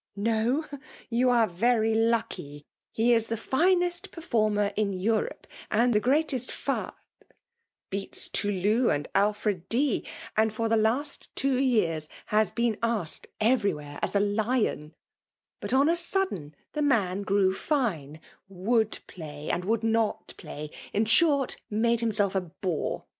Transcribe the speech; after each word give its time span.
—No?— 0.15 0.65
You 1.11 1.29
are 1.29 1.45
very 1.45 1.93
lucky! 1.93 2.65
He 2.91 3.13
is 3.13 3.27
the 3.27 3.37
finest 3.37 4.09
performer 4.09 4.73
in 4.75 4.93
Europe, 4.93 5.45
and 5.69 5.93
the 5.93 5.99
greatest 5.99 6.51
fed— 6.51 6.93
beats 7.91 8.27
Tulou 8.27 8.89
and 8.89 9.07
Alfred 9.13 9.69
D^— 9.69 10.03
^aad 10.39 10.53
for 10.53 10.67
the 10.67 10.75
last 10.75 11.29
two 11.35 11.55
years 11.59 12.09
has 12.25 12.49
been 12.49 12.79
asked 12.81 13.27
everywhere 13.39 13.99
as 14.01 14.15
a 14.15 14.19
lion 14.19 14.79
1 14.81 14.95
But 15.59 15.71
on 15.73 15.87
a 15.87 15.95
sudden 15.95 16.55
the 16.73 16.81
man 16.81 17.21
grew 17.21 17.53
fine— 17.53 18.19
wauid 18.51 19.05
play 19.05 19.51
and 19.51 19.63
would 19.65 19.81
twt 20.25 20.35
play— 20.37 20.71
^in 20.95 21.03
ahort» 21.05 21.57
made 21.69 21.99
himself 21.99 22.33
a 22.33 22.41
bore. 22.41 23.05